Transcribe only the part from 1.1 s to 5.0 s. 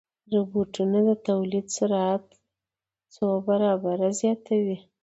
تولید سرعت څو برابره زیاتوي.